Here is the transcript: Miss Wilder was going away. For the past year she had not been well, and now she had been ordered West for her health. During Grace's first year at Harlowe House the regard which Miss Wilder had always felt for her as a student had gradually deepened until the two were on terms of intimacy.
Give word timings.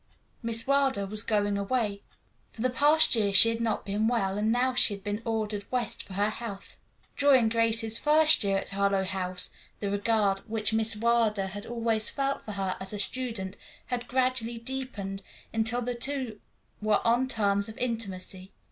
Miss 0.41 0.65
Wilder 0.65 1.05
was 1.05 1.21
going 1.21 1.59
away. 1.59 2.01
For 2.53 2.63
the 2.63 2.71
past 2.71 3.13
year 3.13 3.31
she 3.31 3.49
had 3.49 3.61
not 3.61 3.85
been 3.85 4.07
well, 4.07 4.35
and 4.35 4.51
now 4.51 4.73
she 4.73 4.95
had 4.95 5.03
been 5.03 5.21
ordered 5.25 5.63
West 5.71 6.01
for 6.01 6.13
her 6.13 6.31
health. 6.31 6.75
During 7.15 7.49
Grace's 7.49 7.99
first 7.99 8.43
year 8.43 8.57
at 8.57 8.69
Harlowe 8.69 9.03
House 9.03 9.51
the 9.79 9.91
regard 9.91 10.39
which 10.49 10.73
Miss 10.73 10.95
Wilder 10.95 11.45
had 11.45 11.67
always 11.67 12.09
felt 12.09 12.43
for 12.43 12.53
her 12.53 12.77
as 12.79 12.93
a 12.93 12.97
student 12.97 13.57
had 13.93 14.07
gradually 14.07 14.57
deepened 14.57 15.21
until 15.53 15.83
the 15.83 15.93
two 15.93 16.39
were 16.81 17.05
on 17.05 17.27
terms 17.27 17.69
of 17.69 17.77
intimacy. 17.77 18.49